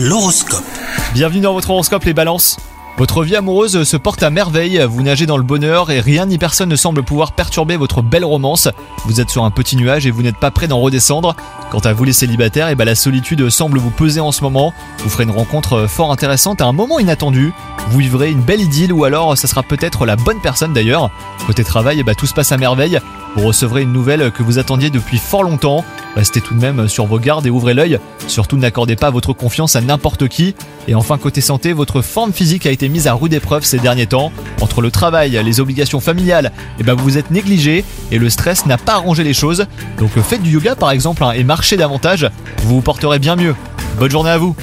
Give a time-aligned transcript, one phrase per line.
[0.00, 0.62] L'horoscope.
[1.12, 2.56] Bienvenue dans votre horoscope les balances.
[2.98, 6.38] Votre vie amoureuse se porte à merveille, vous nagez dans le bonheur et rien ni
[6.38, 8.68] personne ne semble pouvoir perturber votre belle romance.
[9.06, 11.34] Vous êtes sur un petit nuage et vous n'êtes pas prêt d'en redescendre.
[11.72, 14.72] Quant à vous les célibataires, et bah la solitude semble vous peser en ce moment.
[14.98, 17.52] Vous ferez une rencontre fort intéressante à un moment inattendu.
[17.88, 21.10] Vous vivrez une belle idylle ou alors ça sera peut-être la bonne personne d'ailleurs.
[21.44, 23.00] Côté travail, bah tout se passe à merveille.
[23.34, 25.84] Vous recevrez une nouvelle que vous attendiez depuis fort longtemps.
[26.16, 27.98] Restez tout de même sur vos gardes et ouvrez l'œil.
[28.26, 30.54] Surtout n'accordez pas votre confiance à n'importe qui.
[30.86, 34.06] Et enfin côté santé, votre forme physique a été mise à rude épreuve ces derniers
[34.06, 34.32] temps.
[34.60, 38.66] Entre le travail, les obligations familiales, et bah vous vous êtes négligé et le stress
[38.66, 39.66] n'a pas arrangé les choses.
[39.98, 42.28] Donc faites du yoga par exemple hein, et marchez davantage,
[42.64, 43.54] vous vous porterez bien mieux.
[43.98, 44.54] Bonne journée à vous